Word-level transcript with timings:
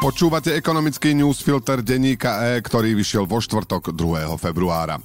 Počúvate 0.00 0.56
ekonomický 0.56 1.12
newsfilter 1.12 1.84
denníka 1.84 2.56
E, 2.56 2.64
ktorý 2.64 2.96
vyšiel 2.96 3.28
vo 3.28 3.36
štvrtok 3.36 3.92
2. 3.92 4.32
februára. 4.40 4.96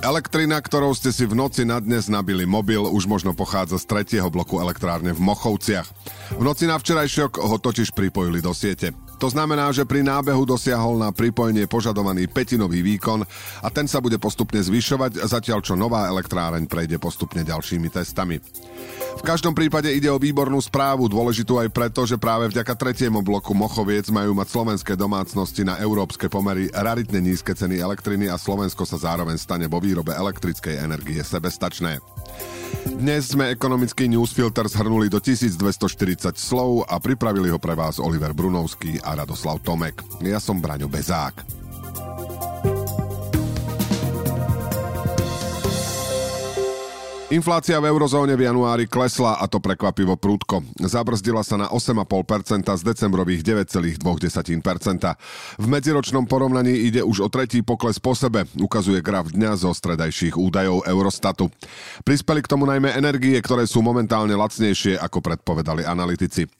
Elektrina, 0.00 0.56
ktorou 0.56 0.96
ste 0.96 1.12
si 1.12 1.28
v 1.28 1.36
noci 1.36 1.68
na 1.68 1.76
dnes 1.76 2.08
nabili 2.08 2.48
mobil, 2.48 2.80
už 2.80 3.04
možno 3.04 3.36
pochádza 3.36 3.76
z 3.76 3.84
tretieho 3.84 4.32
bloku 4.32 4.56
elektrárne 4.56 5.12
v 5.12 5.20
Mochovciach. 5.20 5.84
V 6.40 6.42
noci 6.42 6.64
na 6.64 6.80
včerajšok 6.80 7.36
ho 7.36 7.60
totiž 7.60 7.92
pripojili 7.92 8.40
do 8.40 8.56
siete. 8.56 8.96
To 9.20 9.28
znamená, 9.28 9.68
že 9.68 9.84
pri 9.84 10.00
nábehu 10.00 10.48
dosiahol 10.48 10.96
na 10.96 11.12
pripojenie 11.12 11.68
požadovaný 11.68 12.24
petinový 12.24 12.80
výkon 12.80 13.20
a 13.60 13.68
ten 13.68 13.84
sa 13.84 14.00
bude 14.00 14.16
postupne 14.16 14.56
zvyšovať, 14.56 15.20
zatiaľ 15.28 15.60
čo 15.60 15.76
nová 15.76 16.08
elektráreň 16.08 16.64
prejde 16.64 16.96
postupne 16.96 17.44
ďalšími 17.44 17.92
testami. 17.92 18.40
V 19.20 19.22
každom 19.26 19.52
prípade 19.52 19.92
ide 19.92 20.08
o 20.08 20.16
výbornú 20.16 20.56
správu, 20.64 21.04
dôležitú 21.04 21.60
aj 21.60 21.68
preto, 21.68 22.08
že 22.08 22.16
práve 22.16 22.48
vďaka 22.48 22.72
tretiemu 22.72 23.20
bloku 23.20 23.52
Mochoviec 23.52 24.08
majú 24.08 24.32
mať 24.32 24.48
slovenské 24.56 24.96
domácnosti 24.96 25.68
na 25.68 25.76
európske 25.76 26.32
pomery 26.32 26.72
raritne 26.72 27.20
nízke 27.20 27.52
ceny 27.52 27.76
elektriny 27.76 28.32
a 28.32 28.40
Slovensko 28.40 28.88
sa 28.88 28.96
zároveň 28.96 29.36
stane 29.36 29.68
vo 29.68 29.76
výrobe 29.84 30.16
elektrickej 30.16 30.80
energie 30.80 31.20
sebestačné. 31.20 32.00
Dnes 32.86 33.34
sme 33.34 33.50
ekonomický 33.50 34.06
newsfilter 34.06 34.64
zhrnuli 34.70 35.10
do 35.10 35.18
1240 35.18 36.38
slov 36.38 36.86
a 36.86 36.96
pripravili 37.02 37.50
ho 37.50 37.58
pre 37.58 37.74
vás 37.74 37.98
Oliver 37.98 38.30
Brunovský 38.30 39.02
Radoslav 39.14 39.62
Tomek. 39.64 40.02
Ja 40.22 40.38
som 40.38 40.58
Braňo 40.58 40.86
Bezák. 40.86 41.60
Inflácia 47.30 47.78
v 47.78 47.86
eurozóne 47.86 48.34
v 48.34 48.50
januári 48.50 48.90
klesla 48.90 49.38
a 49.38 49.46
to 49.46 49.62
prekvapivo 49.62 50.18
prúdko. 50.18 50.66
Zabrzdila 50.82 51.46
sa 51.46 51.54
na 51.54 51.70
8,5% 51.70 52.66
z 52.66 52.82
decembrových 52.82 53.46
9,2%. 53.70 54.02
V 55.54 55.66
medziročnom 55.70 56.26
porovnaní 56.26 56.90
ide 56.90 57.06
už 57.06 57.22
o 57.22 57.28
tretí 57.30 57.62
pokles 57.62 58.02
po 58.02 58.18
sebe, 58.18 58.50
ukazuje 58.58 58.98
graf 58.98 59.30
dňa 59.30 59.62
zo 59.62 59.70
stredajších 59.70 60.34
údajov 60.34 60.82
Eurostatu. 60.90 61.54
Prispeli 62.02 62.42
k 62.42 62.50
tomu 62.50 62.66
najmä 62.66 62.98
energie, 62.98 63.38
ktoré 63.38 63.62
sú 63.62 63.78
momentálne 63.78 64.34
lacnejšie, 64.34 64.98
ako 64.98 65.22
predpovedali 65.22 65.86
analytici. 65.86 66.50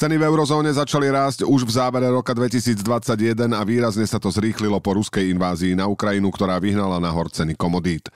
Ceny 0.00 0.16
v 0.16 0.32
eurozóne 0.32 0.72
začali 0.72 1.12
rásť 1.12 1.44
už 1.44 1.68
v 1.68 1.76
závere 1.76 2.08
roka 2.08 2.32
2021 2.32 3.52
a 3.52 3.60
výrazne 3.68 4.08
sa 4.08 4.16
to 4.16 4.32
zrýchlilo 4.32 4.80
po 4.80 4.96
ruskej 4.96 5.28
invázii 5.28 5.76
na 5.76 5.92
Ukrajinu, 5.92 6.32
ktorá 6.32 6.56
vyhnala 6.56 6.96
nahor 6.96 7.28
ceny 7.28 7.52
komodít. 7.52 8.08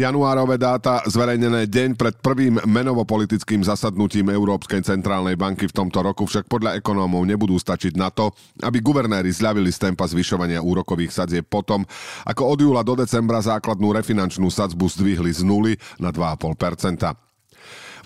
Januárové 0.00 0.56
dáta 0.56 1.04
zverejnené 1.04 1.68
deň 1.68 1.92
pred 2.00 2.16
prvým 2.24 2.56
menovo-politickým 2.64 3.60
zasadnutím 3.68 4.32
Európskej 4.32 4.80
centrálnej 4.80 5.36
banky 5.36 5.68
v 5.68 5.76
tomto 5.76 6.00
roku 6.00 6.24
však 6.24 6.48
podľa 6.48 6.80
ekonómov 6.80 7.28
nebudú 7.28 7.60
stačiť 7.60 8.00
na 8.00 8.08
to, 8.08 8.32
aby 8.64 8.80
guvernéri 8.80 9.28
zľavili 9.28 9.68
z 9.68 9.92
tempa 9.92 10.08
zvyšovania 10.08 10.64
úrokových 10.64 11.12
sadzieb 11.12 11.44
potom, 11.52 11.84
ako 12.24 12.42
od 12.48 12.58
júla 12.64 12.80
do 12.80 12.96
decembra 12.96 13.44
základnú 13.44 13.92
refinančnú 13.92 14.48
sadzbu 14.48 14.88
zdvihli 14.88 15.36
z 15.36 15.44
nuly 15.44 15.76
na 16.00 16.08
2,5%. 16.08 17.12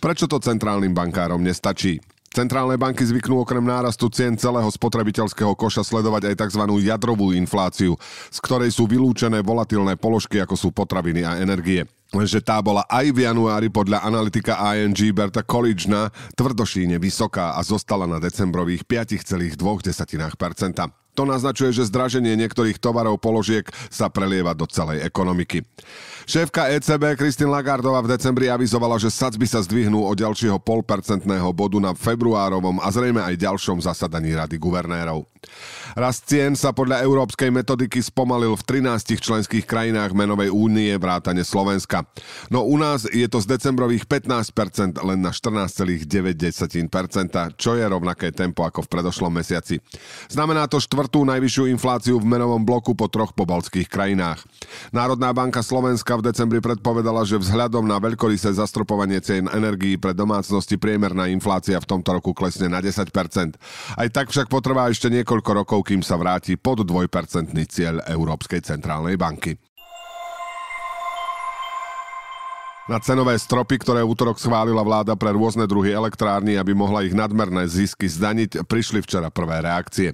Prečo 0.02 0.27
to 0.27 0.42
centrálnym 0.42 0.91
bankárom 0.91 1.38
nestačí? 1.38 2.02
Centrálne 2.41 2.80
banky 2.80 3.05
zvyknú 3.05 3.44
okrem 3.44 3.60
nárastu 3.60 4.08
cien 4.08 4.33
celého 4.33 4.64
spotrebiteľského 4.64 5.52
koša 5.52 5.84
sledovať 5.84 6.33
aj 6.33 6.48
tzv. 6.48 6.64
jadrovú 6.80 7.36
infláciu, 7.36 8.00
z 8.32 8.38
ktorej 8.41 8.72
sú 8.72 8.88
vylúčené 8.88 9.44
volatilné 9.44 10.00
položky 10.00 10.41
ako 10.41 10.56
sú 10.56 10.72
potraviny 10.72 11.20
a 11.20 11.36
energie. 11.36 11.84
Lenže 12.16 12.41
tá 12.41 12.56
bola 12.64 12.88
aj 12.88 13.12
v 13.12 13.28
januári 13.28 13.69
podľa 13.69 14.08
analytika 14.08 14.56
ING 14.72 14.97
Berta 15.12 15.44
Collegena 15.44 16.08
tvrdošíne 16.32 16.97
vysoká 16.97 17.52
a 17.52 17.60
zostala 17.60 18.08
na 18.08 18.16
decembrových 18.16 18.88
5,2%. 18.88 19.60
To 21.19 21.26
naznačuje, 21.26 21.75
že 21.75 21.91
zdraženie 21.91 22.38
niektorých 22.38 22.78
tovarov 22.78 23.19
položiek 23.19 23.66
sa 23.91 24.06
prelieva 24.09 24.54
do 24.54 24.65
celej 24.66 25.03
ekonomiky. 25.03 25.66
Šéfka 26.31 26.71
ECB 26.71 27.19
Kristin 27.19 27.50
Lagardová 27.50 27.98
v 28.06 28.15
decembri 28.15 28.47
avizovala, 28.47 29.03
že 29.03 29.10
sadzby 29.10 29.50
sa 29.50 29.59
zdvihnú 29.66 30.06
o 30.06 30.12
ďalšieho 30.15 30.62
polpercentného 30.62 31.50
bodu 31.50 31.82
na 31.82 31.91
februárovom 31.91 32.78
a 32.78 32.87
zrejme 32.94 33.19
aj 33.19 33.41
ďalšom 33.41 33.82
zasadaní 33.82 34.38
Rady 34.38 34.54
guvernérov. 34.60 35.26
Rast 35.99 36.31
cien 36.31 36.54
sa 36.54 36.70
podľa 36.70 37.03
európskej 37.03 37.50
metodiky 37.50 37.99
spomalil 37.99 38.54
v 38.54 38.62
13 38.62 39.19
členských 39.19 39.66
krajinách 39.66 40.15
menovej 40.15 40.54
únie 40.54 40.94
vrátane 40.94 41.43
Slovenska. 41.43 42.06
No 42.47 42.62
u 42.62 42.78
nás 42.78 43.10
je 43.10 43.26
to 43.26 43.43
z 43.43 43.59
decembrových 43.59 44.06
15% 44.06 45.03
len 45.03 45.19
na 45.19 45.34
14,9%, 45.34 46.06
čo 47.59 47.70
je 47.75 47.84
rovnaké 47.88 48.31
tempo 48.31 48.62
ako 48.62 48.87
v 48.87 48.91
predošlom 48.93 49.34
mesiaci. 49.34 49.82
Znamená 50.31 50.70
to 50.70 50.78
štvrtú 51.00 51.25
najvyššiu 51.25 51.65
infláciu 51.72 52.21
v 52.21 52.28
menovom 52.28 52.61
bloku 52.61 52.93
po 52.93 53.09
troch 53.09 53.33
pobalských 53.33 53.88
krajinách. 53.88 54.44
Národná 54.93 55.33
banka 55.33 55.65
Slovenska 55.65 56.12
v 56.21 56.28
decembri 56.28 56.61
predpovedala, 56.61 57.25
že 57.25 57.41
vzhľadom 57.41 57.88
na 57.88 57.97
veľkorysé 57.97 58.53
zastropovanie 58.53 59.16
cien 59.25 59.49
energií 59.49 59.97
pre 59.97 60.12
domácnosti 60.12 60.77
priemerná 60.77 61.33
inflácia 61.33 61.81
v 61.81 61.88
tomto 61.88 62.21
roku 62.21 62.37
klesne 62.37 62.69
na 62.69 62.84
10%. 62.84 63.16
Aj 63.97 64.09
tak 64.12 64.28
však 64.28 64.53
potrvá 64.53 64.93
ešte 64.93 65.09
niekoľko 65.09 65.65
rokov, 65.65 65.88
kým 65.88 66.05
sa 66.05 66.21
vráti 66.21 66.61
pod 66.61 66.84
2% 66.84 67.09
cieľ 67.65 68.05
Európskej 68.05 68.61
centrálnej 68.61 69.17
banky. 69.17 69.56
Na 72.90 72.98
cenové 72.98 73.38
stropy, 73.38 73.78
ktoré 73.86 74.02
útorok 74.02 74.42
schválila 74.42 74.82
vláda 74.82 75.14
pre 75.14 75.30
rôzne 75.30 75.62
druhy 75.62 75.94
elektrárny, 75.94 76.58
aby 76.58 76.74
mohla 76.74 77.06
ich 77.06 77.14
nadmerné 77.14 77.70
zisky 77.70 78.10
zdaniť, 78.10 78.66
prišli 78.66 78.98
včera 79.06 79.30
prvé 79.30 79.62
reakcie. 79.62 80.10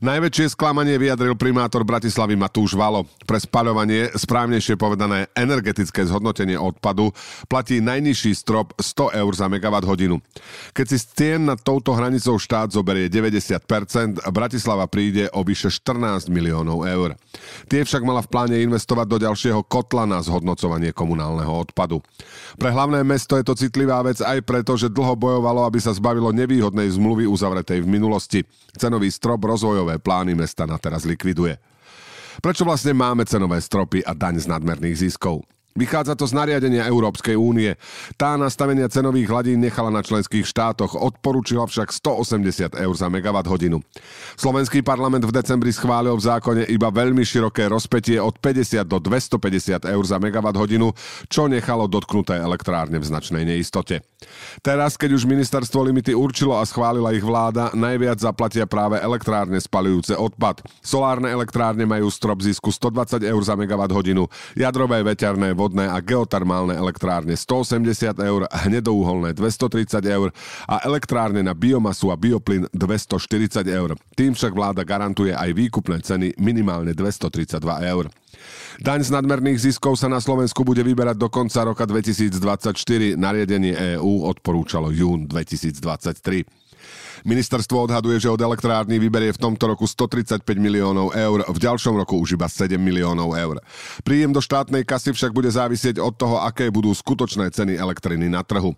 Najväčšie 0.00 0.56
sklamanie 0.56 0.96
vyjadril 0.96 1.36
primátor 1.36 1.84
Bratislavy 1.84 2.32
Matúš 2.32 2.72
Valo. 2.72 3.04
Pre 3.28 3.36
spaľovanie, 3.36 4.16
správnejšie 4.16 4.80
povedané 4.80 5.28
energetické 5.36 6.08
zhodnotenie 6.08 6.56
odpadu, 6.56 7.12
platí 7.52 7.84
najnižší 7.84 8.32
strop 8.32 8.72
100 8.80 9.12
eur 9.12 9.32
za 9.36 9.52
megawatt 9.52 9.84
hodinu. 9.84 10.16
Keď 10.72 10.86
si 10.88 10.96
cien 11.12 11.44
nad 11.44 11.60
touto 11.60 11.92
hranicou 11.92 12.40
štát 12.40 12.72
zoberie 12.72 13.12
90%, 13.12 14.24
Bratislava 14.32 14.88
príde 14.88 15.28
o 15.36 15.44
vyše 15.44 15.68
14 15.68 16.32
miliónov 16.32 16.80
eur. 16.88 17.12
Tie 17.68 17.84
však 17.84 18.00
mala 18.08 18.24
v 18.24 18.32
pláne 18.32 18.56
investovať 18.64 19.04
do 19.04 19.20
ďalšieho 19.20 19.60
kotla 19.68 20.08
na 20.08 20.24
zhodnocovanie 20.24 20.96
komunálneho 20.96 21.52
odpadu. 21.52 22.05
Pre 22.56 22.70
hlavné 22.72 23.04
mesto 23.04 23.36
je 23.36 23.44
to 23.44 23.58
citlivá 23.58 24.00
vec 24.00 24.22
aj 24.24 24.40
preto, 24.40 24.78
že 24.80 24.88
dlho 24.88 25.12
bojovalo, 25.12 25.68
aby 25.68 25.76
sa 25.76 25.92
zbavilo 25.92 26.32
nevýhodnej 26.32 26.88
zmluvy 26.88 27.28
uzavretej 27.28 27.84
v 27.84 27.90
minulosti. 27.90 28.40
Cenový 28.72 29.12
strop 29.12 29.44
rozvojové 29.44 30.00
plány 30.00 30.32
mesta 30.32 30.64
na 30.64 30.80
teraz 30.80 31.04
likviduje. 31.04 31.60
Prečo 32.40 32.64
vlastne 32.68 32.92
máme 32.92 33.24
cenové 33.24 33.60
stropy 33.60 34.04
a 34.04 34.12
daň 34.12 34.40
z 34.40 34.46
nadmerných 34.48 35.08
ziskov? 35.08 35.44
Vychádza 35.76 36.16
to 36.16 36.24
z 36.24 36.32
nariadenia 36.32 36.88
Európskej 36.88 37.36
únie. 37.36 37.76
Tá 38.16 38.40
nastavenia 38.40 38.88
cenových 38.88 39.28
hladín 39.28 39.60
nechala 39.60 39.92
na 39.92 40.00
členských 40.00 40.48
štátoch, 40.48 40.96
odporúčila 40.96 41.68
však 41.68 41.92
180 41.92 42.80
eur 42.80 42.94
za 42.96 43.12
megawatt 43.12 43.44
hodinu. 43.44 43.84
Slovenský 44.40 44.80
parlament 44.80 45.28
v 45.28 45.36
decembri 45.36 45.68
schválil 45.76 46.16
v 46.16 46.24
zákone 46.24 46.62
iba 46.72 46.88
veľmi 46.88 47.20
široké 47.20 47.68
rozpetie 47.68 48.16
od 48.16 48.40
50 48.40 48.88
do 48.88 48.96
250 48.96 49.84
eur 49.84 50.04
za 50.08 50.16
megawatt 50.16 50.56
hodinu, 50.56 50.96
čo 51.28 51.44
nechalo 51.44 51.84
dotknuté 51.84 52.40
elektrárne 52.40 52.96
v 52.96 53.04
značnej 53.04 53.44
neistote. 53.44 54.00
Teraz, 54.64 54.96
keď 54.96 55.12
už 55.12 55.28
ministerstvo 55.28 55.84
limity 55.84 56.16
určilo 56.16 56.56
a 56.56 56.64
schválila 56.64 57.12
ich 57.12 57.20
vláda, 57.20 57.68
najviac 57.76 58.16
zaplatia 58.16 58.64
práve 58.64 58.96
elektrárne 58.96 59.60
spalujúce 59.60 60.16
odpad. 60.16 60.64
Solárne 60.80 61.28
elektrárne 61.28 61.84
majú 61.84 62.08
strop 62.08 62.40
zisku 62.40 62.72
120 62.72 63.20
eur 63.20 63.42
za 63.44 63.52
megawatt 63.52 63.92
hodinu, 63.92 64.24
jadrové 64.56 65.04
veterné 65.04 65.52
vodné 65.66 65.90
a 65.90 65.98
geotermálne 65.98 66.78
elektrárne 66.78 67.34
180 67.34 68.14
eur, 68.22 68.46
hnedouholné 68.46 69.34
230 69.34 69.98
eur 70.06 70.30
a 70.70 70.78
elektrárne 70.86 71.42
na 71.42 71.58
biomasu 71.58 72.14
a 72.14 72.16
bioplyn 72.16 72.70
240 72.70 73.66
eur. 73.66 73.98
Tým 74.14 74.38
však 74.38 74.54
vláda 74.54 74.86
garantuje 74.86 75.34
aj 75.34 75.50
výkupné 75.50 75.98
ceny 75.98 76.38
minimálne 76.38 76.94
232 76.94 77.58
eur. 77.90 78.06
Daň 78.78 79.08
z 79.08 79.10
nadmerných 79.10 79.72
ziskov 79.72 79.98
sa 79.98 80.06
na 80.06 80.22
Slovensku 80.22 80.62
bude 80.62 80.84
vyberať 80.84 81.16
do 81.18 81.26
konca 81.26 81.66
roka 81.66 81.82
2024. 81.82 83.18
Nariadenie 83.18 83.98
EÚ 83.98 84.28
odporúčalo 84.28 84.94
jún 84.94 85.26
2023. 85.26 86.65
Ministerstvo 87.26 87.90
odhaduje, 87.90 88.22
že 88.22 88.30
od 88.30 88.38
elektrárny 88.38 89.02
vyberie 89.02 89.34
v 89.34 89.42
tomto 89.42 89.72
roku 89.72 89.86
135 89.88 90.42
miliónov 90.58 91.10
eur, 91.16 91.42
v 91.46 91.58
ďalšom 91.58 91.94
roku 91.98 92.18
už 92.20 92.38
iba 92.38 92.46
7 92.46 92.78
miliónov 92.78 93.34
eur. 93.34 93.58
Príjem 94.06 94.30
do 94.30 94.38
štátnej 94.38 94.86
kasy 94.86 95.10
však 95.10 95.34
bude 95.34 95.50
závisieť 95.50 95.98
od 95.98 96.14
toho, 96.14 96.42
aké 96.42 96.70
budú 96.70 96.94
skutočné 96.94 97.50
ceny 97.50 97.74
elektriny 97.74 98.30
na 98.30 98.46
trhu. 98.46 98.74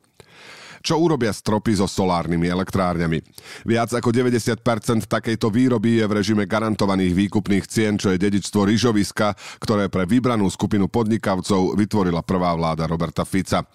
Čo 0.83 1.03
urobia 1.03 1.35
stropy 1.35 1.79
so 1.79 1.87
solárnymi 1.91 2.47
elektrárňami? 2.49 3.19
Viac 3.67 3.91
ako 3.95 4.15
90% 4.15 4.63
takejto 5.11 5.51
výroby 5.51 5.99
je 6.01 6.05
v 6.07 6.13
režime 6.13 6.45
garantovaných 6.47 7.13
výkupných 7.15 7.65
cien, 7.67 7.99
čo 7.99 8.15
je 8.15 8.23
dedičstvo 8.23 8.63
ryžoviska, 8.63 9.35
ktoré 9.59 9.91
pre 9.91 10.07
vybranú 10.07 10.47
skupinu 10.47 10.87
podnikavcov 10.87 11.75
vytvorila 11.75 12.23
prvá 12.23 12.55
vláda 12.55 12.87
Roberta 12.87 13.27
Fica. 13.27 13.67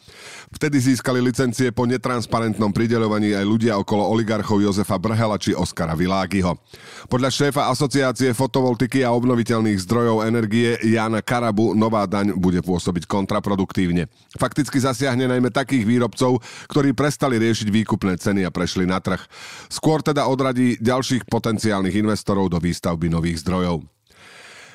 Vtedy 0.53 0.79
získali 0.79 1.19
licencie 1.19 1.73
po 1.75 1.83
netransparentnom 1.89 2.71
prideľovaní 2.71 3.35
aj 3.35 3.45
ľudia 3.45 3.73
okolo 3.81 4.05
oligarchov 4.07 4.61
Jozefa 4.61 4.95
Brhela 5.01 5.35
či 5.41 5.51
Oskara 5.57 5.97
Világiho. 5.97 6.55
Podľa 7.09 7.29
šéfa 7.33 7.67
asociácie 7.73 8.31
fotovoltiky 8.31 9.01
a 9.01 9.11
obnoviteľných 9.11 9.81
zdrojov 9.83 10.23
energie 10.23 10.77
Jana 10.85 11.19
Karabu 11.19 11.73
nová 11.73 12.05
daň 12.05 12.37
bude 12.37 12.61
pôsobiť 12.61 13.09
kontraproduktívne. 13.09 14.07
Fakticky 14.37 14.77
zasiahne 14.77 15.27
najmä 15.27 15.49
takých 15.49 15.83
výrobcov, 15.83 16.39
ktorí 16.69 16.92
prestali 16.93 17.41
riešiť 17.41 17.67
výkupné 17.69 18.15
ceny 18.17 18.47
a 18.47 18.53
prešli 18.53 18.87
na 18.87 19.01
trh. 19.03 19.21
Skôr 19.67 19.99
teda 19.99 20.29
odradí 20.29 20.79
ďalších 20.79 21.27
potenciálnych 21.27 21.97
investorov 21.97 22.49
do 22.49 22.61
výstavby 22.61 23.09
nových 23.11 23.41
zdrojov. 23.43 23.83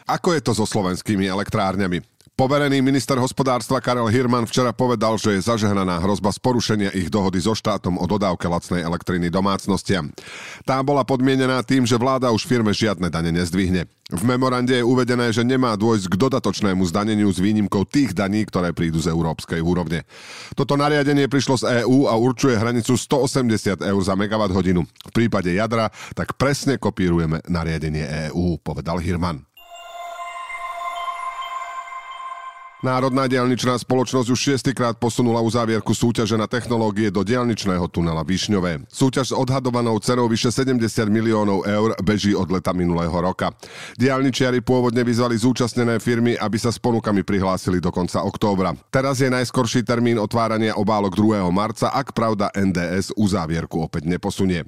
Ako 0.09 0.33
je 0.35 0.41
to 0.41 0.53
so 0.57 0.65
slovenskými 0.65 1.29
elektrárňami? 1.29 2.01
Poverený 2.39 2.79
minister 2.87 3.19
hospodárstva 3.19 3.83
Karel 3.83 4.07
Hirman 4.15 4.47
včera 4.47 4.71
povedal, 4.71 5.19
že 5.19 5.35
je 5.35 5.51
zažehnaná 5.51 5.99
hrozba 5.99 6.31
z 6.31 6.39
porušenia 6.39 6.95
ich 6.95 7.11
dohody 7.11 7.43
so 7.43 7.51
štátom 7.51 7.99
o 7.99 8.07
dodávke 8.07 8.47
lacnej 8.47 8.87
elektriny 8.87 9.27
domácnostiam. 9.27 10.07
Tá 10.63 10.79
bola 10.87 11.03
podmienená 11.03 11.67
tým, 11.67 11.83
že 11.83 11.99
vláda 11.99 12.31
už 12.31 12.47
firme 12.47 12.71
žiadne 12.71 13.11
dane 13.11 13.35
nezdvihne. 13.35 13.91
V 14.15 14.23
memorande 14.23 14.71
je 14.71 14.87
uvedené, 14.87 15.35
že 15.35 15.43
nemá 15.43 15.75
dôjsť 15.75 16.15
k 16.15 16.15
dodatočnému 16.15 16.87
zdaneniu 16.87 17.27
s 17.27 17.43
výnimkou 17.43 17.83
tých 17.83 18.15
daní, 18.15 18.47
ktoré 18.47 18.71
prídu 18.71 19.03
z 19.03 19.11
európskej 19.11 19.59
úrovne. 19.59 20.07
Toto 20.55 20.79
nariadenie 20.79 21.27
prišlo 21.27 21.59
z 21.59 21.83
EÚ 21.83 22.07
a 22.07 22.15
určuje 22.15 22.55
hranicu 22.55 22.95
180 22.95 23.83
eur 23.83 24.03
za 24.07 24.15
megawatt 24.15 24.55
hodinu. 24.55 24.87
V 24.87 25.11
prípade 25.11 25.51
jadra 25.51 25.91
tak 26.15 26.39
presne 26.39 26.79
kopírujeme 26.79 27.43
nariadenie 27.51 28.31
EÚ, 28.31 28.63
povedal 28.63 29.03
Hirman. 29.03 29.48
Národná 32.79 33.27
diaľničná 33.27 33.75
spoločnosť 33.75 34.31
už 34.31 34.39
šiestýkrát 34.39 34.95
posunula 35.03 35.43
uzávierku 35.43 35.91
súťaže 35.91 36.39
na 36.39 36.47
technológie 36.47 37.11
do 37.11 37.27
diaľničného 37.27 37.83
tunela 37.91 38.23
Višňové. 38.23 38.87
Súťaž 38.87 39.27
s 39.31 39.35
odhadovanou 39.35 39.99
cenou 39.99 40.31
vyše 40.31 40.55
70 40.55 40.87
miliónov 41.11 41.67
eur 41.67 41.99
beží 41.99 42.39
od 42.39 42.47
leta 42.55 42.71
minulého 42.71 43.11
roka. 43.11 43.51
Diaľničiari 43.99 44.63
pôvodne 44.63 45.03
vyzvali 45.03 45.35
zúčastnené 45.35 45.99
firmy, 45.99 46.39
aby 46.39 46.55
sa 46.55 46.71
s 46.71 46.79
ponukami 46.79 47.27
prihlásili 47.27 47.83
do 47.83 47.91
konca 47.91 48.23
októbra. 48.23 48.79
Teraz 48.95 49.19
je 49.19 49.27
najskorší 49.27 49.83
termín 49.83 50.23
otvárania 50.23 50.79
obálok 50.79 51.19
2. 51.19 51.51
marca, 51.51 51.91
ak 51.91 52.15
pravda 52.15 52.47
NDS 52.55 53.11
uzávierku 53.19 53.83
opäť 53.83 54.07
neposunie. 54.07 54.63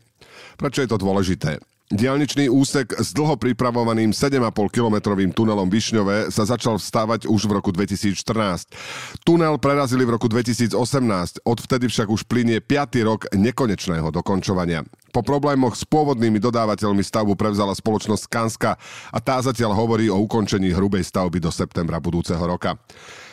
Prečo 0.59 0.83
je 0.83 0.91
to 0.91 0.99
dôležité? 0.99 1.63
Dialničný 1.91 2.47
úsek 2.47 2.95
s 3.03 3.11
dlho 3.11 3.35
pripravovaným 3.35 4.15
7,5-kilometrovým 4.15 5.35
tunelom 5.35 5.67
Višňové 5.67 6.31
sa 6.31 6.47
začal 6.47 6.79
vstávať 6.79 7.27
už 7.27 7.51
v 7.51 7.59
roku 7.59 7.75
2014. 7.75 8.15
Tunel 9.27 9.59
prerazili 9.59 10.07
v 10.07 10.15
roku 10.15 10.31
2018, 10.31 10.79
odvtedy 11.43 11.91
však 11.91 12.07
už 12.07 12.31
plinie 12.31 12.63
5. 12.63 12.95
rok 13.03 13.27
nekonečného 13.35 14.07
dokončovania. 14.15 14.87
Po 15.11 15.27
problémoch 15.27 15.75
s 15.75 15.83
pôvodnými 15.83 16.39
dodávateľmi 16.39 17.03
stavbu 17.03 17.35
prevzala 17.35 17.75
spoločnosť 17.75 18.25
Kanska 18.31 18.79
a 19.11 19.19
tá 19.19 19.43
zatiaľ 19.43 19.75
hovorí 19.75 20.07
o 20.07 20.23
ukončení 20.23 20.71
hrubej 20.71 21.03
stavby 21.03 21.43
do 21.43 21.51
septembra 21.51 21.99
budúceho 21.99 22.39
roka. 22.47 22.79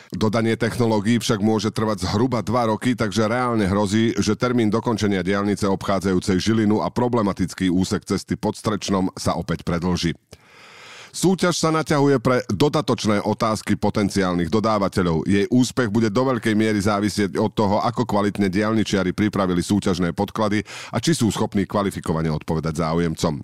Dodanie 0.08 0.56
technológií 0.56 1.20
však 1.20 1.44
môže 1.44 1.68
trvať 1.68 2.08
zhruba 2.08 2.40
2 2.40 2.72
roky, 2.72 2.96
takže 2.96 3.28
reálne 3.28 3.68
hrozí, 3.68 4.16
že 4.16 4.40
termín 4.40 4.72
dokončenia 4.72 5.20
diálnice 5.20 5.68
obchádzajúcej 5.68 6.40
Žilinu 6.40 6.80
a 6.80 6.88
problematický 6.88 7.68
úsek 7.68 8.08
cesty 8.08 8.32
pod 8.40 8.56
Strečnom 8.56 9.12
sa 9.20 9.36
opäť 9.36 9.68
predlží. 9.68 10.16
Súťaž 11.18 11.58
sa 11.58 11.74
naťahuje 11.74 12.22
pre 12.22 12.46
dodatočné 12.46 13.26
otázky 13.26 13.74
potenciálnych 13.74 14.54
dodávateľov. 14.54 15.26
Jej 15.26 15.50
úspech 15.50 15.90
bude 15.90 16.14
do 16.14 16.22
veľkej 16.22 16.54
miery 16.54 16.78
závisieť 16.78 17.34
od 17.42 17.50
toho, 17.58 17.82
ako 17.82 18.06
kvalitne 18.06 18.46
dialničiari 18.46 19.10
pripravili 19.10 19.58
súťažné 19.58 20.14
podklady 20.14 20.62
a 20.94 21.02
či 21.02 21.18
sú 21.18 21.26
schopní 21.34 21.66
kvalifikovane 21.66 22.30
odpovedať 22.30 22.86
záujemcom. 22.86 23.42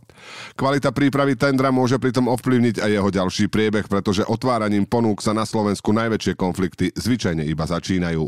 Kvalita 0.55 0.95
prípravy 0.95 1.35
tendra 1.35 1.75
môže 1.75 1.99
pritom 1.99 2.31
ovplyvniť 2.31 2.79
aj 2.79 2.91
jeho 2.95 3.11
ďalší 3.11 3.51
priebeh, 3.51 3.91
pretože 3.91 4.23
otváraním 4.23 4.87
ponúk 4.87 5.19
sa 5.19 5.35
na 5.35 5.43
Slovensku 5.43 5.91
najväčšie 5.91 6.39
konflikty 6.39 6.95
zvyčajne 6.95 7.43
iba 7.43 7.67
začínajú. 7.67 8.23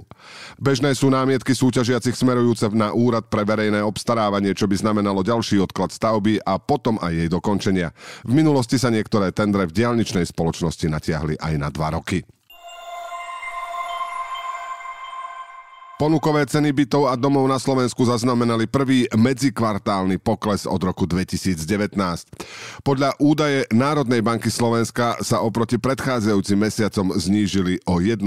Bežné 0.58 0.90
sú 0.98 1.06
námietky 1.06 1.54
súťažiacich 1.54 2.19
smerujúce 2.19 2.66
na 2.75 2.90
úrad 2.90 3.31
pre 3.31 3.46
verejné 3.46 3.78
obstarávanie, 3.78 4.58
čo 4.58 4.66
by 4.66 4.75
znamenalo 4.75 5.22
ďalší 5.22 5.62
odklad 5.62 5.94
stavby 5.94 6.43
a 6.43 6.58
potom 6.58 6.98
aj 6.98 7.14
jej 7.14 7.28
dokončenia. 7.31 7.94
V 8.26 8.34
minulosti 8.34 8.75
sa 8.75 8.90
Niektoré 8.96 9.28
tendre 9.36 9.68
v 9.68 9.76
diálničnej 9.76 10.24
spoločnosti 10.24 10.88
natiahli 10.88 11.36
aj 11.36 11.54
na 11.60 11.68
dva 11.68 11.92
roky. 11.92 12.24
Ponukové 15.96 16.44
ceny 16.44 16.76
bytov 16.76 17.08
a 17.08 17.16
domov 17.16 17.48
na 17.48 17.56
Slovensku 17.56 18.04
zaznamenali 18.04 18.68
prvý 18.68 19.08
medzikvartálny 19.16 20.20
pokles 20.20 20.68
od 20.68 20.76
roku 20.84 21.08
2019. 21.08 21.96
Podľa 22.84 23.16
údaje 23.16 23.64
Národnej 23.72 24.20
banky 24.20 24.52
Slovenska 24.52 25.16
sa 25.24 25.40
oproti 25.40 25.80
predchádzajúcim 25.80 26.68
mesiacom 26.68 27.16
znížili 27.16 27.80
o 27.88 27.96
1,9%. 28.04 28.20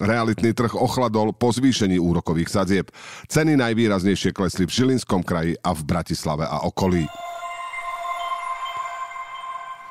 Realitný 0.00 0.56
trh 0.56 0.72
ochladol 0.72 1.36
po 1.36 1.52
zvýšení 1.52 2.00
úrokových 2.00 2.48
sadzieb. 2.48 2.88
Ceny 3.28 3.52
najvýraznejšie 3.60 4.32
klesli 4.32 4.64
v 4.64 4.72
Žilinskom 4.72 5.20
kraji 5.20 5.60
a 5.60 5.76
v 5.76 5.84
Bratislave 5.84 6.48
a 6.48 6.64
okolí. 6.64 7.04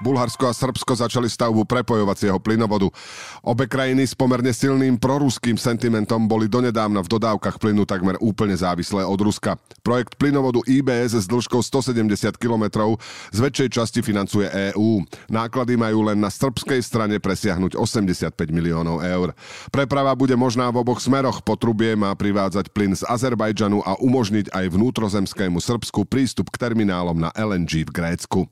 Bulharsko 0.04 0.52
a 0.52 0.54
Srbsko 0.54 1.00
začali 1.00 1.32
stavbu 1.32 1.64
prepojovacieho 1.64 2.36
plynovodu. 2.44 2.92
Obe 3.40 3.72
krajiny 3.72 4.04
s 4.04 4.12
pomerne 4.12 4.52
silným 4.52 5.00
proruským 5.00 5.56
sentimentom 5.56 6.28
boli 6.28 6.52
donedávna 6.52 7.00
v 7.00 7.12
dodávkach 7.16 7.56
plynu 7.56 7.88
takmer 7.88 8.20
úplne 8.20 8.52
závislé 8.60 9.08
od 9.08 9.16
Ruska. 9.24 9.56
Projekt 9.80 10.20
plynovodu 10.20 10.60
IBS 10.68 11.24
s 11.24 11.26
dĺžkou 11.32 11.64
170 11.64 12.36
km 12.36 13.00
z 13.32 13.38
väčšej 13.40 13.70
časti 13.72 14.00
financuje 14.04 14.52
EÚ. 14.76 15.08
Náklady 15.32 15.80
majú 15.80 16.12
len 16.12 16.20
na 16.20 16.28
srbskej 16.28 16.84
strane 16.84 17.24
presiahnuť 17.24 17.80
85 17.80 18.36
miliónov 18.52 19.00
eur. 19.00 19.32
Preprava 19.72 20.12
bude 20.20 20.36
možná 20.36 20.68
v 20.68 20.84
oboch 20.84 21.00
smeroch. 21.00 21.40
Potrubie 21.40 21.96
má 21.96 22.12
privádzať 22.12 22.76
plyn 22.76 22.92
z 22.92 23.08
Azerbajdžanu 23.08 23.80
a 23.86 23.96
umožniť 24.04 24.52
aj 24.52 24.66
vnútrozemskému 24.76 25.64
Srbsku 25.64 26.04
prístup 26.04 26.52
k 26.52 26.60
terminálom 26.60 27.16
na 27.16 27.30
LNG 27.38 27.88
v 27.88 27.92
Grécku. 27.94 28.50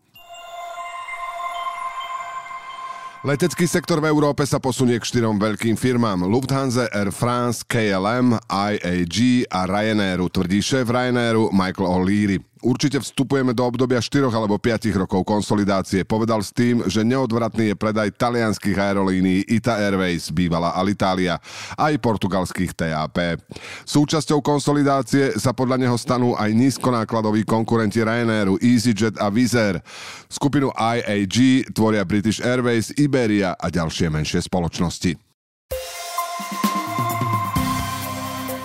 Letecký 3.21 3.69
sektor 3.69 4.01
v 4.01 4.09
Európe 4.09 4.41
sa 4.49 4.57
posunie 4.57 4.97
k 4.97 5.05
štyrom 5.05 5.37
veľkým 5.37 5.77
firmám. 5.77 6.25
Lufthansa, 6.25 6.89
Air 6.89 7.13
France, 7.13 7.61
KLM, 7.61 8.33
IAG 8.49 9.45
a 9.45 9.69
Ryanairu, 9.69 10.25
tvrdí 10.25 10.57
šéf 10.57 10.89
Ryanairu 10.89 11.53
Michael 11.53 11.85
O'Leary. 11.85 12.50
Určite 12.61 13.01
vstupujeme 13.01 13.57
do 13.57 13.65
obdobia 13.65 13.97
4 13.97 14.29
alebo 14.29 14.61
5 14.61 14.93
rokov 14.93 15.25
konsolidácie. 15.25 16.05
Povedal 16.05 16.45
s 16.45 16.53
tým, 16.53 16.85
že 16.85 17.01
neodvratný 17.01 17.73
je 17.73 17.75
predaj 17.75 18.13
talianských 18.13 18.77
aerolínií 18.77 19.49
Ita 19.49 19.81
Airways, 19.81 20.29
bývala 20.29 20.77
Alitalia, 20.77 21.41
aj 21.73 21.97
portugalských 21.97 22.77
TAP. 22.77 23.41
Súčasťou 23.89 24.45
konsolidácie 24.45 25.41
sa 25.41 25.57
podľa 25.57 25.81
neho 25.81 25.97
stanú 25.97 26.37
aj 26.37 26.53
nízkonákladoví 26.53 27.41
konkurenti 27.49 28.05
Ryanairu, 28.05 28.61
EasyJet 28.61 29.17
a 29.17 29.33
Air. 29.33 29.81
Skupinu 30.29 30.69
IAG 30.77 31.65
tvoria 31.73 32.05
British 32.05 32.39
Airways, 32.45 32.93
Iberia 32.93 33.57
a 33.57 33.73
ďalšie 33.73 34.13
menšie 34.13 34.45
spoločnosti. 34.45 35.17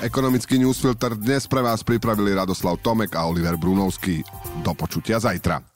Ekonomický 0.05 0.61
newsfilter 0.61 1.17
dnes 1.17 1.49
pre 1.49 1.65
vás 1.65 1.81
pripravili 1.81 2.37
Radoslav 2.37 2.77
Tomek 2.85 3.17
a 3.17 3.25
Oliver 3.25 3.57
Brunovský. 3.57 4.21
Do 4.61 4.77
počutia 4.77 5.17
zajtra. 5.17 5.76